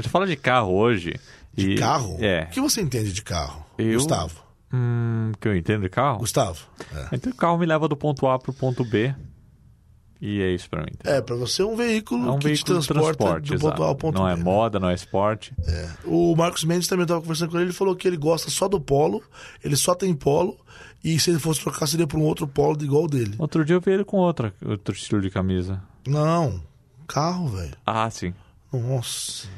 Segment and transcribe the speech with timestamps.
[0.00, 1.14] A gente fala de carro hoje.
[1.54, 2.16] De e- carro?
[2.20, 2.44] É.
[2.44, 3.64] O que você entende de carro?
[3.76, 4.40] Eu- Gustavo.
[4.72, 6.18] Hum, que eu entendo de carro?
[6.20, 6.64] Gustavo.
[6.94, 7.08] É.
[7.12, 9.14] Então o carro me leva do ponto A pro ponto B.
[10.22, 10.92] E é isso pra mim.
[11.04, 13.58] É, pra você é um veículo É um que veículo te de transporta transporte, do
[13.58, 14.32] ponto A ao ponto Não B.
[14.32, 15.52] é moda, não é esporte.
[15.66, 15.88] É.
[16.04, 18.78] O Marcos Mendes também estava conversando com ele, ele falou que ele gosta só do
[18.80, 19.22] polo,
[19.64, 20.58] ele só tem polo,
[21.02, 23.34] e se ele fosse trocar seria para um outro polo igual dele.
[23.38, 25.82] Outro dia eu vi ele com outra, outro estilo de camisa.
[26.06, 26.62] Não,
[27.06, 27.72] carro, velho.
[27.86, 28.34] Ah, sim.
[28.70, 29.48] Nossa.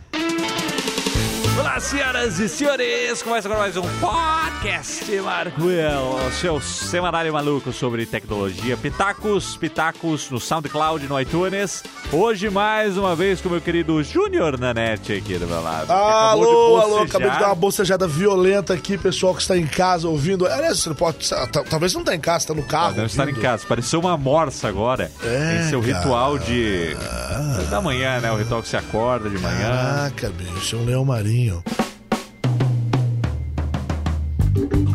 [1.59, 3.22] Olá, senhoras e senhores!
[3.22, 8.75] Começa agora mais um podcast Marcoel, o seu semanário maluco sobre tecnologia.
[8.76, 11.82] Pitacos, pitacos no SoundCloud, no iTunes.
[12.11, 15.90] Hoje, mais uma vez, com o meu querido Júnior Nanete aqui do meu lado.
[15.90, 20.46] Alô, alô, acabei de dar uma bocejada violenta aqui, pessoal que está em casa ouvindo.
[20.46, 21.29] Aliás, você pode.
[21.29, 22.95] ta- Talvez não tá em casa, está no carro.
[22.95, 23.64] Deve estar em casa.
[23.67, 25.11] Pareceu uma morsa agora.
[25.23, 25.98] É, Tem seu cara.
[25.98, 26.96] ritual de.
[27.71, 28.32] da manhã, né?
[28.32, 29.68] O ritual que você acorda de manhã.
[29.68, 31.42] Caraca, bicho, é um leão marinho.
[31.51, 31.63] O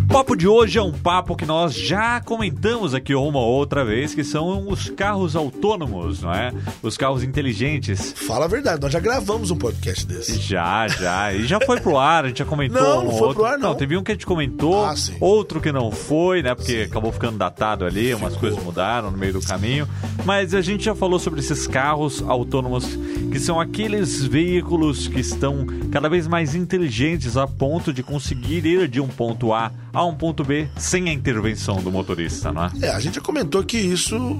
[0.08, 4.16] papo de hoje é um papo que nós já comentamos aqui uma ou outra vez,
[4.16, 6.52] que são os carros autônomos, não é?
[6.81, 8.14] Os carros inteligentes.
[8.16, 10.38] Fala a verdade, nós já gravamos um podcast desse.
[10.39, 11.33] Já, já.
[11.33, 12.81] E já foi pro ar, a gente já comentou.
[12.81, 13.36] Não, um não foi outro.
[13.36, 13.75] pro ar, não.
[13.75, 15.16] teve um que a gente comentou, Ah, sim.
[15.19, 16.55] outro que não foi, né?
[16.55, 19.88] Porque acabou ficando datado ali, umas coisas mudaram no meio do caminho.
[20.25, 22.86] Mas a gente já falou sobre esses carros autônomos,
[23.31, 28.88] que são aqueles veículos que estão cada vez mais inteligentes a ponto de conseguir ir
[28.88, 32.72] de um ponto A a um ponto B sem a intervenção do motorista, não é?
[32.84, 34.38] É, a gente já comentou que isso,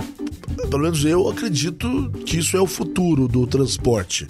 [0.70, 4.28] pelo menos eu acredito que isso é o futuro do transporte.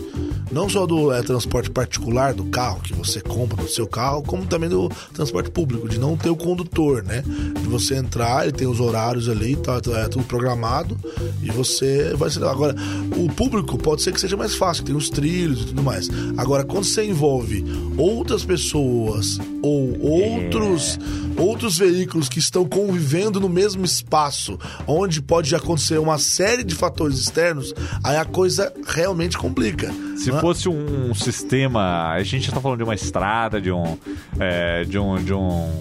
[0.52, 4.46] Não só do é, transporte particular do carro que você compra no seu carro, como
[4.46, 7.22] também do transporte público, de não ter o condutor, né?
[7.62, 10.98] De você entrar, ele tem os horários ali, tá, tá- é tudo programado
[11.44, 12.44] e você vai ser.
[12.46, 12.76] Agora,
[13.18, 16.10] o público pode ser que seja mais fácil, tem os trilhos e tudo mais.
[16.38, 17.66] Agora, quando você envolve
[17.98, 20.98] outras pessoas ou outros
[21.38, 24.58] outros veículos que estão convivendo no mesmo espaço,
[24.88, 27.74] onde pode acontecer uma série de fatores externos,
[28.04, 29.92] aí a coisa realmente complica.
[30.16, 30.42] Se não é?
[30.42, 33.98] fosse um sistema, a gente está falando de uma estrada, de um,
[34.40, 35.80] é, de um, de um,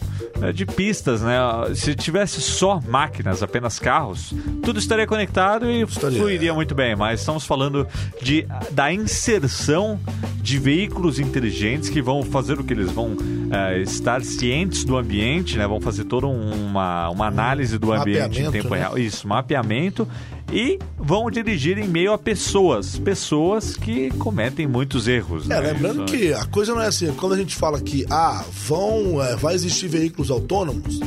[0.55, 1.39] de pistas, né?
[1.75, 4.33] Se tivesse só máquinas, apenas carros,
[4.63, 6.95] tudo estaria conectado e Estaria, fluiria muito bem.
[6.95, 7.87] Mas estamos falando
[8.21, 9.99] de da inserção
[10.37, 13.17] de veículos inteligentes que vão fazer o que eles vão
[13.51, 15.67] é, estar cientes do ambiente, né?
[15.67, 18.79] Vão fazer toda uma, uma análise do ambiente em tempo né?
[18.79, 18.99] real.
[18.99, 20.07] Isso, mapeamento.
[20.53, 22.99] E vão dirigir em meio a pessoas.
[22.99, 25.45] Pessoas que cometem muitos erros.
[25.51, 25.73] É, né?
[25.73, 29.23] lembrando Isso- que a coisa não é assim, quando a gente fala que ah, vão,
[29.23, 31.01] é, vai existir veículos autônomos,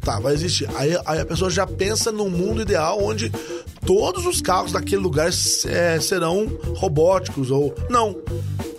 [0.00, 0.68] tá, vai existir.
[0.74, 3.30] Aí, aí a pessoa já pensa num mundo ideal onde
[3.86, 5.28] todos os carros daquele lugar
[5.66, 8.16] é, serão robóticos ou não.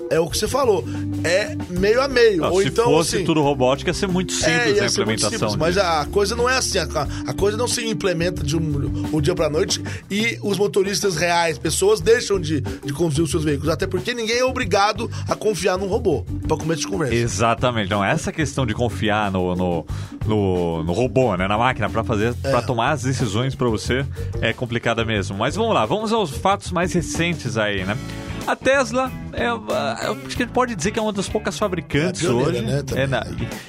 [0.10, 0.84] É o que você falou.
[1.24, 2.44] É meio a meio.
[2.46, 5.32] Ou se então fosse assim, tudo robótico, ia ser muito simples é, a implementação.
[5.32, 6.78] simples, mas a coisa não é assim.
[6.78, 6.86] A,
[7.28, 9.82] a coisa não se implementa de um, um dia pra noite
[10.12, 13.70] e os motoristas reais, pessoas, deixam de, de conduzir os seus veículos.
[13.74, 17.16] Até porque ninguém é obrigado a confiar num robô pra começo de conversa.
[17.16, 17.90] Exatamente.
[17.90, 19.86] Não, essa questão de confiar no, no,
[20.26, 22.52] no, no robô, né, na máquina, para fazer, É.
[22.52, 24.06] para tomar as decisões para você
[24.42, 25.38] é complicada mesmo.
[25.38, 27.98] Mas vamos lá, vamos aos fatos mais recentes aí, né?
[28.46, 31.58] A Tesla é, eu acho que a gente pode dizer que é uma das poucas
[31.58, 32.62] fabricantes É pioneira, hoje.
[32.62, 33.26] né, é, na-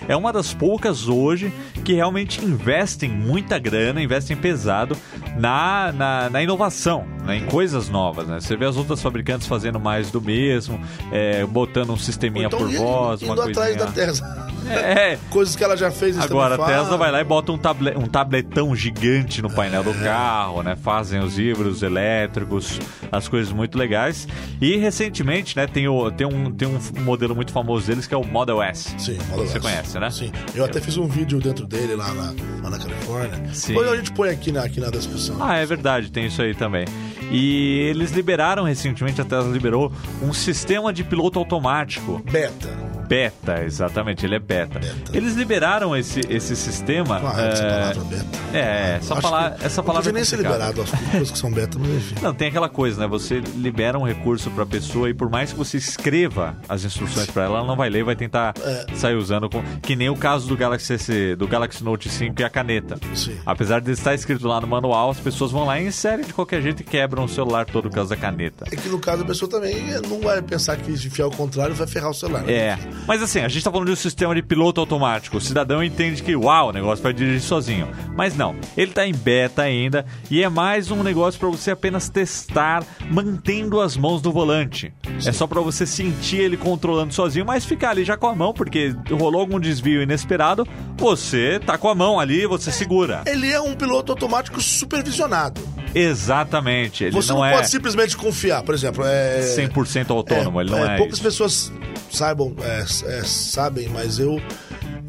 [0.09, 1.53] é uma das poucas hoje
[1.85, 4.97] que realmente investem muita grana, investem pesado
[5.39, 8.27] na, na, na inovação, né, em coisas novas.
[8.27, 8.41] Né?
[8.41, 10.81] Você vê as outras fabricantes fazendo mais do mesmo,
[11.13, 13.87] é, botando um sisteminha Então, por indo- voz, indo uma atrás coisinha.
[13.87, 14.45] da Tesla.
[14.71, 16.19] É, Coisas que ela já fez.
[16.19, 19.93] Agora a Tesla vai lá e bota um, table- um tabletão gigante no painel do
[19.95, 20.75] carro, né?
[20.75, 22.79] Fazem os híbridos elétricos,
[23.13, 24.27] as coisas muito legais.
[24.61, 28.17] E recentemente, né, tem, o, tem, um, tem um modelo muito famoso deles que é
[28.17, 28.95] o Model S.
[28.99, 29.61] Sim, Model Você S.
[29.61, 30.11] conhece, né?
[30.11, 30.33] Sim.
[30.55, 33.43] Eu até fiz um vídeo dentro dele lá na, lá na Califórnia.
[33.53, 33.69] Sim.
[33.75, 35.37] Depois a gente põe aqui na, aqui na descrição.
[35.41, 36.87] Ah, é verdade, tem isso aí também.
[37.31, 39.93] E eles liberaram recentemente, a Tesla liberou
[40.23, 42.23] um sistema de piloto automático.
[42.31, 42.94] Beta.
[43.07, 44.79] Beta, exatamente, ele é beta.
[44.79, 45.17] Beta.
[45.17, 47.21] Eles liberaram esse, esse sistema.
[47.25, 48.39] Ah, essa é, palavra beta.
[48.53, 51.31] É, essa, Acho pala que essa não palavra podia é nem ser liberado as coisas
[51.31, 52.15] que são beta, mas enfim.
[52.23, 53.07] Não, tem aquela coisa, né?
[53.07, 57.45] Você libera um recurso pra pessoa e por mais que você escreva as instruções pra
[57.45, 58.87] ela, ela não vai ler e vai tentar É.
[58.95, 59.49] sair usando.
[59.49, 59.63] Com...
[59.83, 62.97] Que nem o caso do Galaxy S, do Galaxy Note 5 e a caneta.
[63.15, 63.37] Sim.
[63.45, 66.63] Apesar de estar escrito lá no manual, as pessoas vão lá e inserem de qualquer
[66.63, 68.65] jeito e quebram o celular todo por causa da caneta.
[68.71, 69.77] É que no caso a pessoa também
[70.09, 72.49] não vai pensar que se enfiar ao contrário vai ferrar o celular.
[72.49, 75.37] É, Mas assim, a gente tá falando de um sistema de piloto automático.
[75.37, 77.89] O cidadão entende que, uau, o negócio vai dirigir sozinho.
[78.17, 82.09] Mas não, ele tá em beta ainda e é mais um negócio para você apenas
[82.09, 84.93] testar mantendo as mãos no volante.
[85.19, 85.29] Sim.
[85.29, 88.53] É só para você sentir ele controlando sozinho, mas ficar ali já com a mão,
[88.53, 90.67] porque rolou algum desvio inesperado,
[90.97, 93.23] você tá com a mão ali, você segura.
[93.27, 95.61] Ele é um piloto automático supervisionado.
[95.95, 97.05] Exatamente.
[97.05, 99.05] Ele você não, não é pode simplesmente confiar, por exemplo.
[99.05, 99.41] É...
[99.57, 100.95] 100% autônomo, é, ele não é.
[100.95, 101.23] é poucas isso.
[101.23, 101.73] pessoas
[102.15, 104.41] saibam, é, é, sabem, mas eu,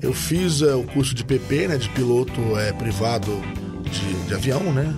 [0.02, 3.32] eu fiz é, o curso de PP, né, de piloto é, privado
[3.84, 4.94] de, de avião, né?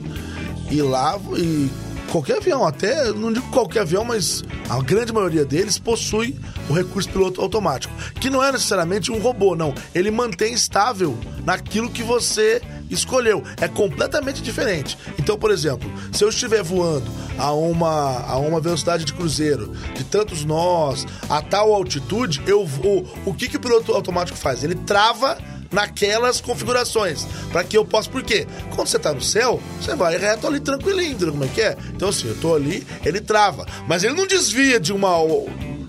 [0.69, 1.69] E lá, e
[2.11, 6.35] qualquer avião, até, não digo qualquer avião, mas a grande maioria deles possui
[6.69, 9.73] o recurso piloto automático, que não é necessariamente um robô, não.
[9.95, 13.43] Ele mantém estável naquilo que você escolheu.
[13.59, 14.97] É completamente diferente.
[15.19, 20.03] Então, por exemplo, se eu estiver voando a uma, a uma velocidade de cruzeiro de
[20.03, 23.07] tantos nós, a tal altitude, eu vou.
[23.25, 24.63] O que, que o piloto automático faz?
[24.63, 25.37] Ele trava
[25.71, 27.25] naquelas configurações.
[27.51, 28.09] para que eu possa.
[28.09, 28.47] Por quê?
[28.75, 31.77] Quando você tá no céu, você vai reto ali tranquilinho, como é que é?
[31.89, 33.65] Então, assim, eu tô ali, ele trava.
[33.87, 35.17] Mas ele não desvia de uma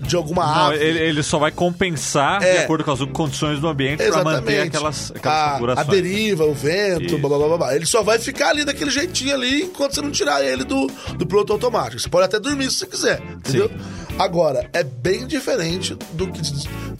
[0.09, 0.83] de alguma não, ave.
[0.83, 2.53] Ele, ele, só vai compensar é.
[2.53, 5.81] de acordo com as condições do ambiente para manter aquelas, aquelas a.
[5.81, 7.75] A deriva, o vento, blá, blá, blá, blá.
[7.75, 11.25] Ele só vai ficar ali daquele jeitinho ali enquanto você não tirar ele do, do
[11.25, 11.99] piloto automático.
[12.01, 13.69] Você pode até dormir se você quiser, entendeu?
[13.69, 13.98] Sim.
[14.19, 16.41] Agora, é bem diferente do que,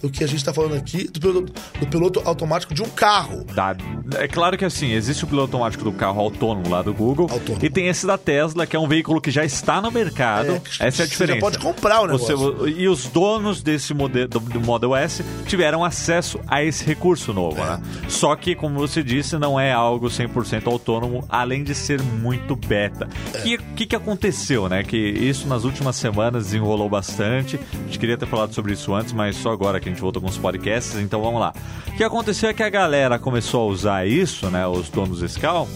[0.01, 3.43] do que a gente está falando aqui do piloto, do piloto automático de um carro.
[3.53, 3.75] Dá.
[4.15, 7.27] É claro que assim, existe o piloto automático do carro autônomo lá do Google.
[7.29, 7.65] Autônomo.
[7.65, 10.61] E tem esse da Tesla, que é um veículo que já está no mercado.
[10.79, 11.15] É, Essa é a diferença.
[11.17, 12.37] Você já pode comprar o negócio.
[12.37, 17.33] Você, e os donos desse modelo, do, do Model S tiveram acesso a esse recurso
[17.33, 17.65] novo, é.
[17.65, 17.81] né?
[18.07, 23.09] Só que, como você disse, não é algo 100% autônomo, além de ser muito beta.
[23.33, 23.41] O é.
[23.41, 24.83] que, que, que aconteceu, né?
[24.83, 27.59] Que isso nas últimas semanas desenrolou bastante bastante.
[27.73, 30.21] A gente queria ter falado sobre isso antes, mas só agora que a gente voltou
[30.21, 31.53] com os podcasts, então vamos lá.
[31.87, 35.67] O que aconteceu é que a galera começou a usar isso, né, os donos carro,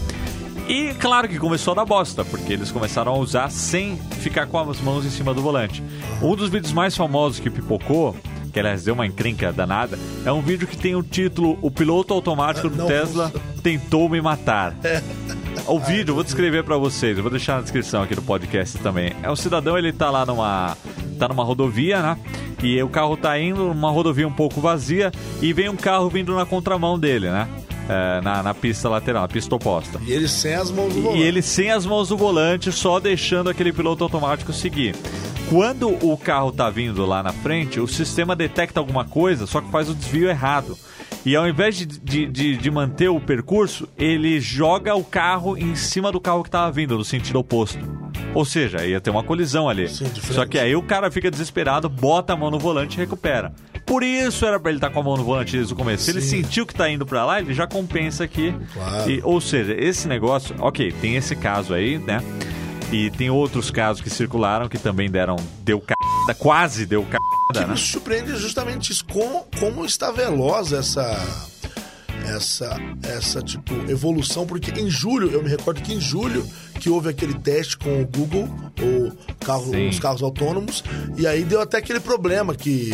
[0.68, 4.58] e claro que começou a dar bosta, porque eles começaram a usar sem ficar com
[4.58, 5.82] as mãos em cima do volante.
[6.22, 8.16] Um dos vídeos mais famosos que pipocou
[8.54, 12.14] que aliás deu uma encrenca danada, é um vídeo que tem o título O piloto
[12.14, 13.32] automático do Tesla
[13.64, 14.76] tentou me matar.
[14.84, 15.02] É.
[15.66, 19.12] O vídeo, vou descrever para vocês, eu vou deixar na descrição aqui do podcast também.
[19.24, 20.76] É um cidadão, ele tá lá numa
[21.14, 22.18] tá numa rodovia, né?
[22.62, 25.12] E o carro tá indo numa rodovia um pouco vazia
[25.42, 27.48] e vem um carro vindo na contramão dele, né?
[27.86, 30.00] É, na, na, pista lateral, na pista oposta.
[30.06, 31.22] E ele sem as mãos do volante.
[31.22, 34.96] E ele sem as mãos do volante, só deixando aquele piloto automático seguir.
[35.50, 39.70] Quando o carro tá vindo lá na frente, o sistema detecta alguma coisa, só que
[39.70, 40.78] faz o desvio errado.
[41.26, 45.74] E ao invés de, de, de, de manter o percurso, ele joga o carro em
[45.74, 48.03] cima do carro que estava vindo, no sentido oposto.
[48.34, 49.88] Ou seja, ia ter uma colisão ali.
[49.88, 53.52] Sim, Só que aí o cara fica desesperado, bota a mão no volante e recupera.
[53.86, 56.04] Por isso era para ele estar tá com a mão no volante desde o começo.
[56.04, 58.54] Se ele sentiu que tá indo para lá, ele já compensa aqui.
[58.72, 59.10] Claro.
[59.10, 62.20] E, ou seja, esse negócio, ok, tem esse caso aí, né?
[62.90, 66.34] E tem outros casos que circularam que também deram, deu c...
[66.34, 67.16] quase deu c...
[67.52, 67.66] Que né?
[67.66, 71.48] me surpreende justamente isso, como, como está veloz essa
[72.24, 76.46] essa essa tipo evolução, porque em julho, eu me recordo que em julho
[76.80, 78.48] que houve aquele teste com o Google,
[78.80, 79.12] o
[79.44, 80.82] carro, os carros autônomos,
[81.16, 82.92] e aí deu até aquele problema que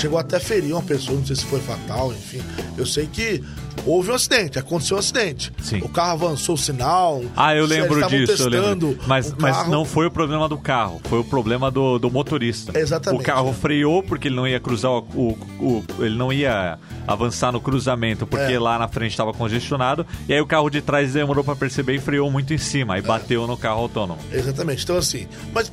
[0.00, 2.40] chegou até a ferir uma pessoa, não sei se foi fatal, enfim.
[2.76, 3.42] Eu sei que
[3.84, 5.52] houve um acidente, aconteceu um acidente.
[5.60, 5.80] Sim.
[5.82, 7.22] O carro avançou o sinal.
[7.36, 8.98] Ah, eu lembro disso, eu lembro.
[9.06, 12.78] Mas, mas não foi o problema do carro, foi o problema do, do motorista.
[12.78, 13.20] Exatamente.
[13.20, 17.52] O carro freou porque ele não ia cruzar o, o, o ele não ia avançar
[17.52, 18.58] no cruzamento porque é.
[18.58, 21.98] lá na frente estava congestionado e aí o carro de trás demorou para perceber e
[21.98, 23.02] freou muito em cima e é.
[23.02, 24.20] bateu no carro autônomo.
[24.32, 24.82] Exatamente.
[24.82, 25.70] Então assim, mas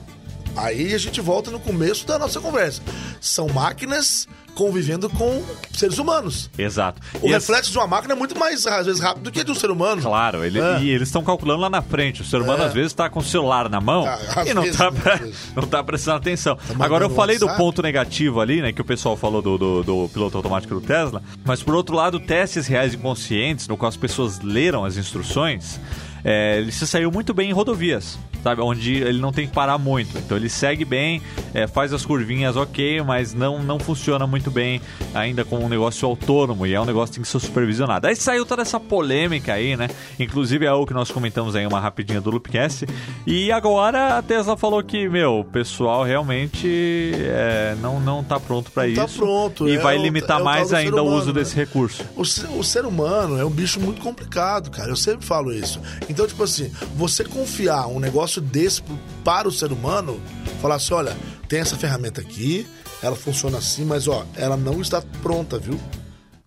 [0.57, 2.81] aí a gente volta no começo da nossa conversa.
[3.21, 6.49] São máquinas convivendo com seres humanos.
[6.57, 6.99] Exato.
[7.21, 7.71] O e reflexo as...
[7.71, 10.01] de uma máquina é muito mais, às vezes, rápido do que de um ser humano.
[10.01, 10.79] Claro, ele, é.
[10.81, 12.23] e eles estão calculando lá na frente.
[12.23, 12.65] O ser humano, é.
[12.65, 14.91] às vezes, está com o celular na mão tá, e não está
[15.55, 16.55] não tá prestando atenção.
[16.55, 19.83] Tá Agora, eu falei do ponto negativo ali, né, que o pessoal falou do, do,
[19.83, 23.89] do, piloto automático do Tesla, mas, por outro lado, testes reais e conscientes, no qual
[23.89, 25.79] as pessoas leram as instruções,
[26.23, 28.17] é, ele se saiu muito bem em rodovias
[28.48, 28.62] sabe?
[28.62, 30.18] Onde ele não tem que parar muito.
[30.18, 31.22] Então ele segue bem,
[31.54, 34.82] é, faz as curvinhas ok, mas não, não funciona muito bem
[35.13, 38.08] ainda com um negócio autônomo e é um negócio que tem que ser supervisionado.
[38.08, 39.89] Aí saiu toda essa polêmica aí, né?
[40.18, 42.86] Inclusive é o que nós comentamos aí uma rapidinha do Loopcast.
[43.25, 48.72] E agora a Tesla falou que, meu, o pessoal realmente é, não, não tá pronto
[48.72, 49.01] para isso.
[49.01, 49.68] Tá pronto.
[49.68, 51.34] E é vai limitar é mais ainda humano, o uso né?
[51.34, 52.06] desse recurso.
[52.16, 54.89] O, o ser humano é um bicho muito complicado, cara.
[54.89, 55.82] Eu sempre falo isso.
[56.10, 58.84] Então, tipo assim, você confiar um negócio negócio desse
[59.24, 60.22] para o ser humano,
[60.62, 61.15] falar assim: olha,
[61.48, 62.67] tem essa ferramenta aqui,
[63.01, 65.79] ela funciona assim, mas ó, ela não está pronta, viu?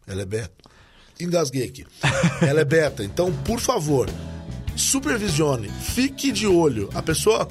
[0.06, 0.50] Ela é beta.
[1.20, 1.86] Engasguei aqui.
[2.46, 4.08] ela é beta, então, por favor,
[4.76, 6.88] supervisione, fique de olho.
[6.94, 7.46] A pessoa.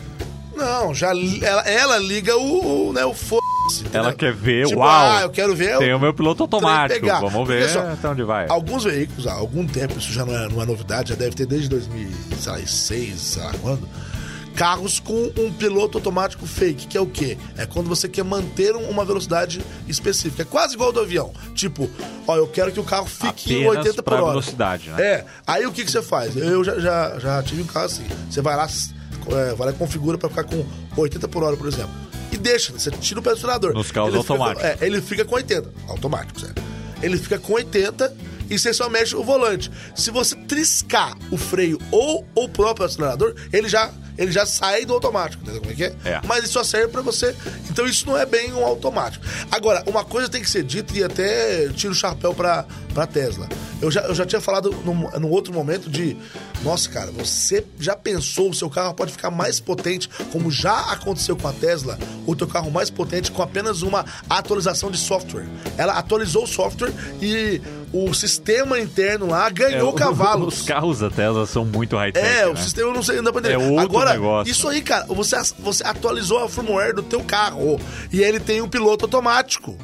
[0.56, 3.80] Não, já ela, ela liga o, o, né, o foda-se.
[3.80, 4.02] entendeu?
[4.02, 5.12] Ela quer ver, Tipo, uau!
[5.12, 5.78] Ah, eu quero ver.
[5.78, 7.06] Tem o meu piloto automático.
[7.06, 8.48] Vamos Porque ver só, até onde vai.
[8.50, 11.46] Alguns veículos, há algum tempo, isso já não é, não é novidade, já deve ter
[11.46, 13.88] desde 2006, sei lá quando.
[14.60, 17.38] Carros com um piloto automático fake, que é o quê?
[17.56, 20.42] É quando você quer manter um- uma velocidade específica.
[20.42, 21.32] É quase igual ao do avião.
[21.56, 21.90] Tipo,
[22.28, 24.26] ó, eu quero que o carro fique em Apenas 80 por hora.
[24.32, 25.02] velocidade, né?
[25.02, 25.26] É.
[25.48, 26.36] Aí o que, que você faz?
[26.36, 28.04] Eu já, já, já tive um carro assim.
[28.30, 30.66] Você vai lá, é, vai lá e configura pra ficar com
[30.98, 31.92] 80 por hora, por exemplo.
[32.30, 33.74] E deixa, você tira o pé do acelerador.
[33.74, 34.82] Nos carros Ele fica com- automáticos.
[34.82, 35.70] é, ele fica com 80.
[35.88, 36.62] Automático, certo?
[37.02, 38.14] Ele fica com 80
[38.50, 39.72] e você só mexe o volante.
[39.96, 44.94] Se você triscar o freio ou o próprio acelerador, ele já, ele já sai do
[44.94, 45.44] automático.
[45.44, 45.96] Entendeu como é que é?
[46.06, 46.22] É.
[46.26, 47.36] Mas isso só serve pra você.
[47.70, 49.26] Então isso não é bem um automático.
[49.52, 53.48] Agora, uma coisa tem que ser dita e até tiro o chapéu pra, pra Tesla.
[53.82, 56.18] Eu já, eu já tinha falado num, num outro momento de.
[56.64, 61.38] Nossa, cara, você já pensou o seu carro pode ficar mais potente, como já aconteceu
[61.38, 65.48] com a Tesla, o teu carro mais potente com apenas uma atualização de software.
[65.78, 66.92] Ela atualizou o software
[67.22, 70.60] e o sistema interno lá ganhou É, o- cavalos.
[70.62, 72.26] Os carros da Tesla são muito high-tech.
[72.26, 72.62] É, o né?
[72.62, 73.56] sistema eu não sei, não dá pra entender.
[73.56, 74.52] É outro Agora, negócio.
[74.52, 77.80] isso aí, cara, você, você atualizou a firmware do teu carro
[78.12, 79.78] e ele tem um piloto automático.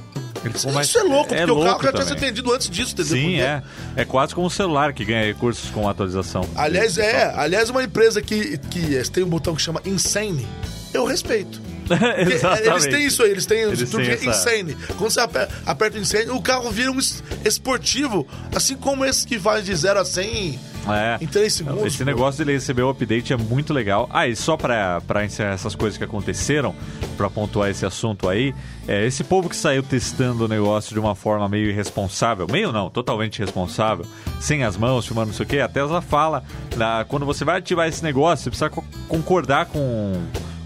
[0.72, 2.92] Mais- isso é louco, é porque o carro louco já tinha sido vendido antes disso,
[2.94, 3.18] entendeu?
[3.18, 3.64] Sim, é.
[3.96, 6.48] É quase como um celular que ganha recursos com atualização.
[6.56, 7.34] Aliás, é.
[7.36, 10.48] Aliás, uma empresa que, que tem um botão que chama Insane,
[10.94, 11.60] eu respeito.
[12.18, 12.68] Exatamente.
[12.70, 14.76] Eles têm isso aí, eles têm Eles têm é essa- Insane.
[14.98, 19.26] Quando você aper- aperta o Insane, o carro vira um es- esportivo, assim como esse
[19.26, 21.18] que vai de 0 a 100 É.
[21.22, 21.86] em 3 segundos.
[21.86, 22.06] Esse pô.
[22.06, 24.10] negócio dele receber o update é muito legal.
[24.12, 26.76] Ah, e só pra, pra encerrar essas coisas que aconteceram,
[27.18, 28.54] pra pontuar esse assunto aí,
[28.88, 32.90] é, esse povo que saiu testando o negócio de uma forma meio irresponsável, meio não,
[32.90, 34.06] totalmente irresponsável,
[34.40, 36.44] sem as mãos, filmando não sei o que, a Tesla fala,
[36.76, 40.14] na- quando você vai ativar esse negócio, você precisa co- concordar com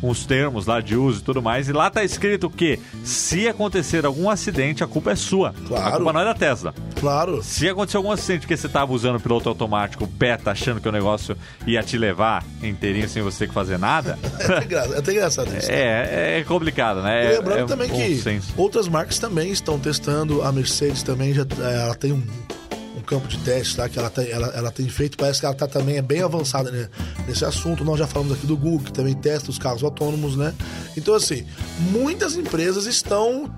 [0.02, 4.06] os termos lá de uso e tudo mais, e lá tá escrito que se acontecer
[4.06, 5.50] algum acidente, a culpa é sua.
[5.50, 5.96] A Claro.
[5.98, 6.74] culpa não é da Tesla.
[7.00, 7.42] Claro.
[7.44, 10.92] Se acontecer algum acidente que você tava usando o piloto automático beta, achando que o
[10.92, 11.36] negócio
[11.68, 15.72] ia te levar inteirinho sem você que fazer nada, É até, é até engraçado isso.
[15.72, 17.24] é, é complicado, né?
[17.24, 18.54] E É- lembrando é também bom que senso.
[18.58, 20.42] outras marcas também estão testando.
[20.44, 22.69] A Mercedes também já é, ela tem um, um
[23.10, 25.18] campo de teste lá que ela tem, ela, ela tem feito.
[25.18, 26.88] Parece que ela tá também é bem avançada né,
[27.28, 27.84] nesse assunto.
[27.84, 30.54] Nós já falamos aqui do Google, que também testa os carros autônomos, né?
[30.96, 31.44] Então, assim,
[31.92, 33.50] muitas empresas estão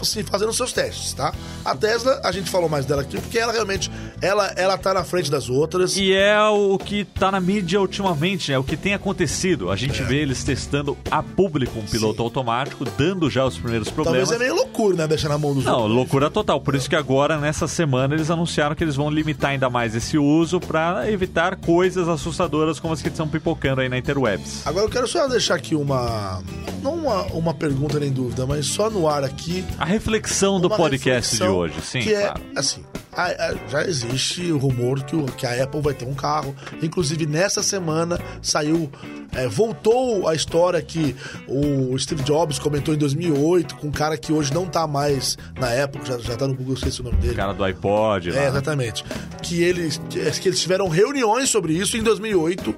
[0.00, 1.32] assim, fazendo seus testes, tá?
[1.64, 3.90] A Tesla, a gente falou mais dela aqui, porque ela realmente
[4.20, 5.96] ela, ela tá na frente das outras.
[5.96, 8.58] E é o que tá na mídia ultimamente, né?
[8.58, 9.70] O que tem acontecido.
[9.70, 12.16] A gente vê eles testando a público um piloto É.
[12.16, 12.22] Sim.
[12.22, 14.30] automático, dando já os primeiros Talvez problemas.
[14.32, 15.06] é meio loucura, né?
[15.06, 15.94] Deixar na mão dos Não, outros.
[15.94, 16.60] loucura total.
[16.60, 20.18] Por isso que agora, nessa semana, eles anunciaram que eles vão limitar ainda mais esse
[20.18, 24.66] uso pra evitar coisas assustadoras como as que estão pipocando aí na interwebs.
[24.66, 26.42] Agora eu quero só deixar aqui uma.
[26.82, 29.64] Não uma, uma pergunta nem dúvida, mas só no ar aqui.
[29.78, 32.40] A reflexão do podcast de reflexão hoje, sim, Que claro.
[32.54, 32.84] é assim.
[33.12, 36.54] A- a- já existe o rumor que, o- que a Apple vai ter um carro.
[36.82, 38.90] Inclusive, nessa semana saiu.
[39.34, 41.14] é, voltou a história que
[41.46, 45.84] o Steve Jobs comentou em 2008 com um cara que hoje não tá mais na
[45.84, 47.34] Apple, já, já tá no Google, esqueci o nome dele.
[47.34, 48.30] O cara do iPod.
[48.30, 48.48] É, né?
[48.48, 49.04] exatamente.
[49.42, 52.74] Que eles, que, que eles tiveram reuniões sobre isso em 2008.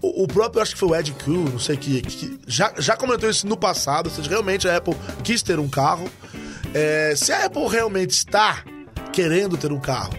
[0.00, 2.96] O, o próprio, acho que foi o Ed Crew, não sei que, que já, já
[2.96, 4.06] comentou isso no passado.
[4.08, 6.08] Ou seja, realmente a Apple quis ter um carro.
[6.72, 8.64] É, se a Apple realmente está
[9.14, 10.12] querendo ter um carro,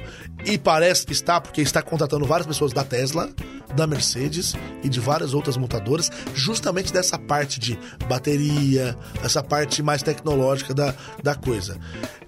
[0.45, 3.29] e parece que está, porque está contratando várias pessoas da Tesla,
[3.75, 10.01] da Mercedes e de várias outras montadoras, justamente dessa parte de bateria, essa parte mais
[10.01, 11.77] tecnológica da, da coisa.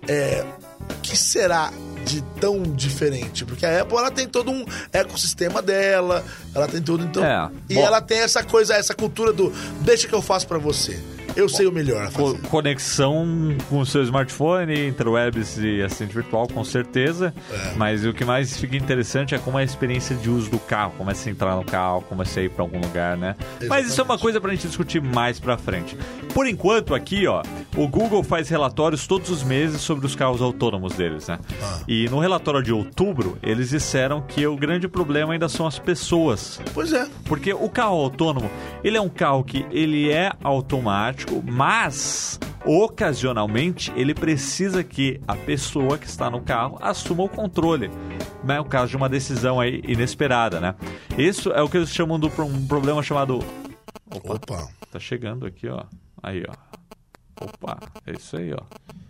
[0.07, 0.45] É,
[0.81, 1.71] o que será
[2.05, 3.45] de tão diferente?
[3.45, 7.23] Porque a Apple ela tem todo um ecossistema dela, ela tem tudo então.
[7.23, 7.81] É, e bom.
[7.85, 10.99] ela tem essa coisa, essa cultura do deixa que eu faço pra você.
[11.37, 13.25] Eu sei o melhor a Co- conexão
[13.69, 17.33] com o seu smartphone, interwebs e assistente virtual, com certeza.
[17.51, 17.73] É.
[17.75, 20.93] Mas o que mais fica interessante é como é a experiência de uso do carro,
[20.97, 23.35] como é entrar no carro, como é ir pra algum lugar, né?
[23.67, 24.21] Mas isso é uma Exatamente.
[24.21, 25.97] coisa pra gente discutir mais pra frente.
[26.33, 27.41] Por enquanto, aqui, ó,
[27.75, 31.39] o Google faz relatórios todos os meses sobre os carros autônomos deles, né?
[31.61, 31.79] Ah.
[31.87, 36.59] E no relatório de outubro, eles disseram que o grande problema ainda são as pessoas.
[36.73, 37.07] Pois é.
[37.25, 38.49] Porque o carro autônomo,
[38.83, 45.97] ele é um carro que ele é automático, mas ocasionalmente ele precisa que a pessoa
[45.97, 47.89] que está no carro assuma o controle.
[48.47, 50.75] É o caso de uma decisão aí inesperada, né?
[51.17, 53.39] Isso é o que eles chamam de um problema chamado
[54.09, 54.67] Opa.
[54.91, 55.83] tá chegando aqui, ó.
[56.23, 57.45] Aí, ó.
[57.45, 58.63] Opa, é isso aí, ó.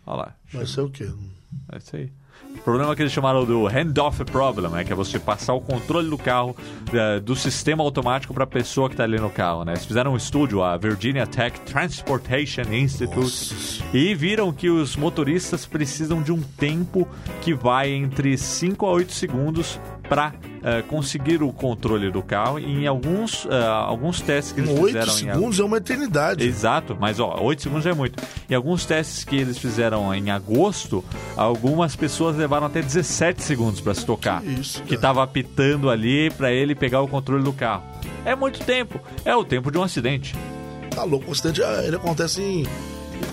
[0.06, 0.36] Olha lá.
[0.52, 1.10] Vai ser o quê?
[1.72, 2.12] É isso aí.
[2.56, 4.84] O problema que eles chamaram do handoff problem, né?
[4.84, 6.56] Que é você passar o controle do carro
[6.92, 9.74] eh, do sistema automático para a pessoa que está ali no carro, né?
[9.74, 13.84] Eles fizeram um estúdio, a Virginia Tech Transportation Institute, Nossa.
[13.94, 17.08] e viram que os motoristas precisam de um tempo
[17.42, 20.34] que vai entre 5 a 8 segundos para
[20.88, 22.60] conseguir o controle do carro.
[22.60, 25.14] E em alguns, eh, alguns testes que eles Oito fizeram...
[25.14, 26.44] em segundos é uma eternidade.
[26.46, 28.22] Exato, mas ó, 8 segundos é muito.
[28.50, 31.04] Em alguns testes que eles fizeram em agosto,
[31.36, 34.42] algumas pessoas levaram até 17 segundos para se tocar.
[34.42, 35.02] Que isso, que cara.
[35.02, 37.84] tava apitando ali para ele pegar o controle do carro.
[38.26, 39.00] É muito tempo.
[39.24, 40.36] É o tempo de um acidente.
[40.90, 42.64] Tá louco, o acidente ah, ele acontece em.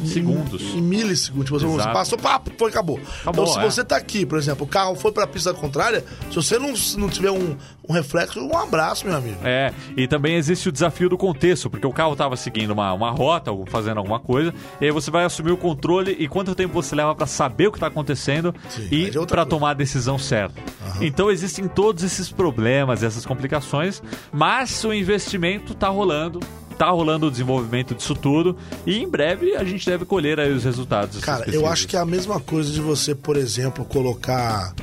[0.05, 0.63] Segundos.
[0.75, 1.47] Em, milissegundos.
[1.47, 3.01] Tipo, você passou, pá, foi, acabou.
[3.23, 3.71] Acabou, então, se é.
[3.71, 7.09] você tá aqui, por exemplo, o carro foi pra pista contrária, se você não, não
[7.09, 7.57] tiver um,
[7.89, 9.39] um reflexo, um abraço, meu amigo.
[9.45, 13.11] É, e também existe o desafio do contexto, porque o carro estava seguindo uma, uma
[13.11, 16.73] rota, ou fazendo alguma coisa, e aí você vai assumir o controle e quanto tempo
[16.75, 19.47] você leva para saber o que está acontecendo Sim, e é para coisa.
[19.47, 20.61] tomar a decisão certa.
[21.01, 26.41] Então existem todos esses problemas, essas complicações, mas o investimento está rolando.
[26.79, 30.65] Tá rolando o desenvolvimento disso tudo e em breve a gente deve colher aí os
[30.65, 31.21] resultados.
[31.21, 34.75] Cara, eu acho que é a mesma coisa de você, por exemplo, colocar.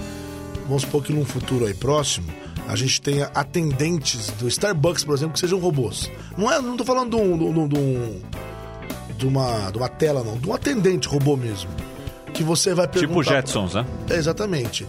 [0.67, 2.27] Vamos supor que num futuro aí próximo,
[2.67, 6.09] a gente tenha atendentes do Starbucks, por exemplo, que sejam robôs.
[6.37, 7.37] Não é, não tô falando de um.
[7.37, 8.21] De, um- de, um-
[9.17, 10.37] de uma, de uma tela, não.
[10.37, 11.69] De um atendente robô mesmo.
[12.33, 13.07] Que você vai perguntar.
[13.09, 13.85] Tipo Jetsons, né?
[14.09, 14.87] É, exatamente.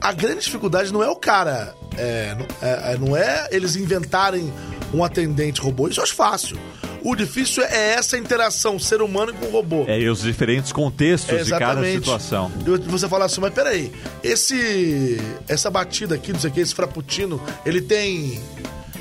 [0.00, 1.74] A grande dificuldade não é o cara.
[1.96, 4.52] é, é, é- não é eles inventarem
[4.92, 5.88] um atendente robô.
[5.88, 6.58] Isso eu acho fácil.
[7.04, 9.84] O difícil é essa interação ser humano com robô.
[9.86, 12.50] É, e os diferentes contextos É, de cada situação.
[12.88, 13.92] Você fala assim, mas peraí,
[14.22, 15.18] esse.
[15.46, 18.40] Essa batida aqui, não sei o que, esse frappuccino, ele tem.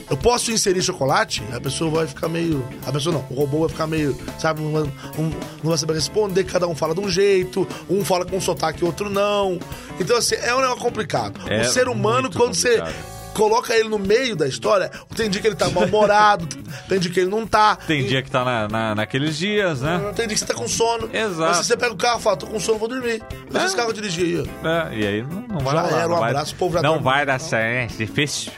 [0.10, 1.44] Eu posso inserir chocolate?
[1.52, 2.66] A pessoa vai ficar meio.
[2.86, 4.18] A pessoa não, o robô vai ficar meio.
[4.40, 4.84] Sabe, não vai,
[5.18, 8.86] não- vai saber responder, cada um fala de um jeito, um fala com um sotaque,
[8.86, 9.60] outro não.
[10.00, 11.42] Então, assim, é um negócio complicado.
[11.50, 13.17] É o ser humano, quando você complicado.
[13.38, 16.48] Coloca ele no meio da história, tem dia que ele tá mal-humorado,
[16.90, 17.76] tem dia que ele não tá.
[17.76, 20.00] Tem dia que tá na, na- naqueles dias, né?
[20.16, 21.10] Tem dia que você tá com sono.
[21.14, 21.40] Exato.
[21.40, 23.22] Mas se você pega o carro e fala, tô com sono, vou dormir.
[23.52, 23.66] Mas É.
[23.68, 24.50] esse carro eu dirigi aí.
[24.92, 26.82] É, e aí não, não vai Já rolar, era, um vai- abraço, o povo já
[26.82, 28.52] Não vai dar certo, é difícil.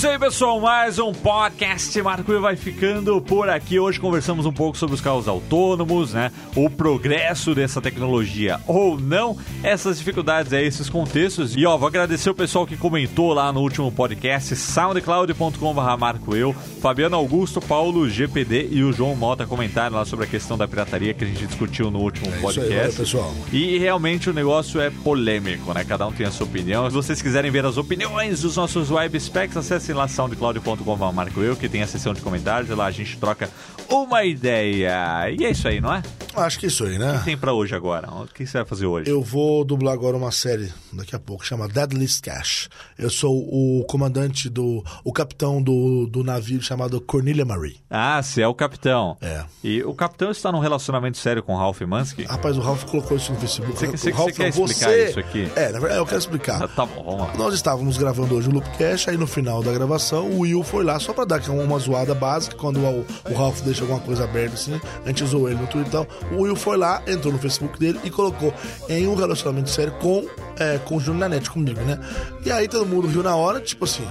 [0.00, 0.58] Isso aí, pessoal.
[0.58, 2.00] Mais um podcast.
[2.00, 3.78] Marco vai ficando por aqui.
[3.78, 6.32] Hoje conversamos um pouco sobre os carros autônomos, né?
[6.56, 11.54] O progresso dessa tecnologia ou não, essas dificuldades aí, esses contextos.
[11.54, 16.54] E ó, vou agradecer o pessoal que comentou lá no último podcast, soundcloud.com.br Marco Eu,
[16.80, 21.12] Fabiano Augusto, Paulo GPD e o João Mota comentaram lá sobre a questão da pirataria
[21.12, 22.72] que a gente discutiu no último É isso aí, podcast.
[22.72, 23.34] valeu, pessoal.
[23.52, 25.84] E realmente o negócio é polêmico, né?
[25.84, 26.88] Cada um tem a sua opinião.
[26.88, 29.58] Se vocês quiserem ver as opiniões dos nossos web specs,
[29.90, 32.70] acessem lá soundcloud.com.br Marco Eu, que tem a seção de comentários.
[32.76, 33.48] Lá a gente troca
[33.88, 35.30] uma ideia.
[35.38, 36.02] E é isso aí, não é?
[36.44, 37.14] Acho que é isso aí, né?
[37.14, 38.10] O que tem pra hoje agora?
[38.10, 39.10] O que você vai fazer hoje?
[39.10, 42.68] Eu vou dublar agora uma série daqui a pouco, chama Deadliest Cash.
[42.98, 44.84] Eu sou o comandante do.
[45.04, 47.76] o capitão do, do navio chamado Cornelia Marie.
[47.90, 49.16] Ah, você é o capitão.
[49.20, 49.44] É.
[49.62, 52.24] E o capitão está num relacionamento sério com o Ralph Mansky?
[52.24, 53.76] Rapaz, o Ralph colocou isso no Facebook.
[53.78, 55.48] Você- O você- Ralph, você quer não, explicar você- isso aqui?
[55.56, 56.62] É, na verdade, eu quero explicar.
[56.62, 57.34] Ah, tá bom, vamos lá.
[57.36, 60.98] Nós estávamos gravando hoje o Loopcast, aí no final da gravação o Will foi lá
[60.98, 64.54] só pra dar uma, uma zoada básica, quando o, o Ralph deixa alguma coisa aberta
[64.54, 66.06] assim, a gente zoou ele no Twitter e tal.
[66.32, 68.52] O Will foi lá, entrou no Facebook dele e colocou
[68.88, 70.26] em um relacionamento sério com,
[70.58, 71.98] é, com o Júnior Nanete, comigo, né?
[72.44, 74.06] E aí todo mundo viu na hora, tipo assim,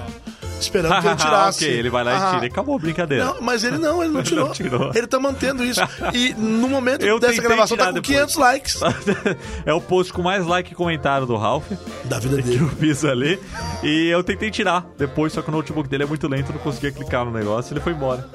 [0.60, 1.63] esperando que eu tirasse.
[1.65, 2.45] ok, ele vai lá Ah, e tira.
[2.45, 3.25] E acabou a brincadeira.
[3.25, 4.47] Não, mas ele não, ele não tirou.
[4.47, 4.91] Não tirou.
[4.93, 5.79] Ele tá mantendo isso.
[6.13, 8.08] E no momento Eu dessa gravação tá com depois.
[8.08, 8.79] 500 likes
[9.65, 11.65] é o post com mais like e comentário do Ralph.
[12.05, 12.63] da vida que dele.
[12.63, 13.39] eu fiz ali.
[13.84, 16.62] E eu tentei tirar depois, só que o notebook dele é muito lento, eu não
[16.62, 18.27] conseguia clicar no negócio, ele foi embora.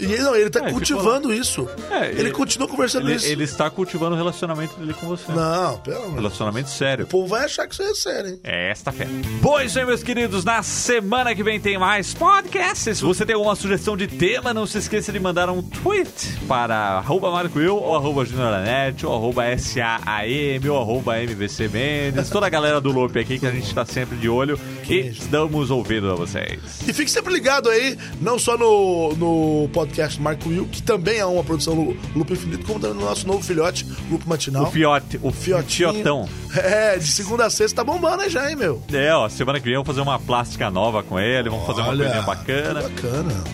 [0.00, 1.68] E ele, não, ele tá É, cultivando isso.
[1.90, 3.26] É, ele, ele- continua conversando Ele, isso.
[3.26, 5.30] ele está cultivando o relacionamento dele com você.
[5.32, 6.14] Não, pelo amor.
[6.16, 7.04] Relacionamento sério.
[7.04, 8.40] O povo vai achar que isso é sério, hein?
[8.44, 9.06] É esta fé.
[9.40, 10.44] Bom, é meus queridos.
[10.44, 12.98] Na semana que vem tem mais podcasts.
[12.98, 16.74] Se você tem alguma sugestão de tema, não se esqueça de mandar um tweet para
[16.98, 22.30] arroba Marco Eu, ou arroba Junior Lanete, ou arroba SAAM, ou arroba MVC Mendes.
[22.30, 24.58] Toda a galera do Loop aqui que a gente está sempre de olho.
[24.88, 26.60] E estamos ouvindo a vocês.
[26.86, 31.24] E fique sempre ligado aí, não só no, no podcast Marco Will, que também é
[31.24, 34.64] uma produção Lu- Loop Infinito, como também no nosso novo filhote, Loop Matinal.
[34.64, 35.92] O Fiote, o Fiotinho.
[35.94, 36.28] Fiotão.
[36.54, 38.82] É, de segunda a sexta tá bombando aí já, hein, meu?
[38.92, 41.88] É, ó, semana que vem vamos fazer uma plástica nova com ele, vamos fazer uma
[41.88, 42.82] Olha, coisinha bacana.
[42.82, 43.44] que Bacana.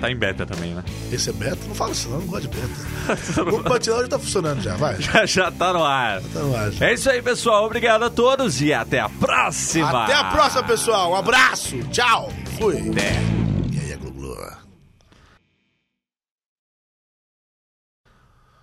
[0.00, 0.84] Tá em beta também, né?
[1.10, 1.58] Esse é beta?
[1.66, 3.42] Não fala isso não, não gosto de beta.
[3.42, 4.94] o Loop Matinal já tá funcionando já, vai.
[5.02, 6.20] Já, já tá no ar.
[6.32, 6.86] Tá no ar já.
[6.86, 7.64] É isso aí, pessoal.
[7.66, 10.04] Obrigado a todos e até a próxima.
[10.04, 11.10] Até a próxima, pessoal.
[11.10, 11.76] Um abraço.
[11.90, 12.32] Tchau.
[12.60, 12.76] Fui.
[12.90, 13.12] Até.
[13.72, 14.67] E aí, Glu Glu.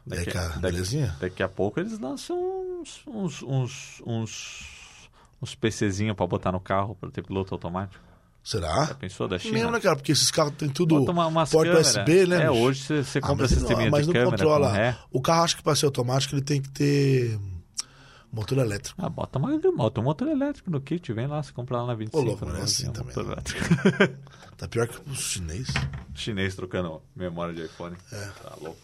[0.05, 1.15] Daqui, daqui- belezinha?
[1.19, 2.37] daqui a pouco eles lançam
[2.81, 5.09] uns, uns, uns, uns,
[5.41, 8.03] uns PCzinhos pra botar no carro pra ter piloto automático.
[8.43, 8.85] Será?
[8.85, 9.53] Já pensou da China?
[9.55, 9.95] Mesmo, né, cara?
[9.95, 11.79] Porque esses carros tem tudo Bota uma, umas porta.
[11.79, 12.43] USB, né?
[12.43, 14.67] É, hoje você, você Ah, compra mas não- sisteminha mas de não câmera controla.
[14.67, 14.97] com ré.
[15.11, 17.39] O carro, acho que para ser automático, ele tem que ter
[18.31, 19.03] motor elétrico.
[19.03, 21.95] Ah, bota, uma, bota um motor elétrico no kit, vem lá, você compra lá na
[21.95, 22.19] 25.
[22.19, 23.31] Ô, louco, não é né, assim um também, motor não.
[23.33, 23.65] elétrico.
[24.57, 25.67] Tá pior que o chinês.
[26.13, 27.95] Chinês trocando memória de iPhone.
[28.11, 28.25] É.
[28.43, 28.77] Tá louco.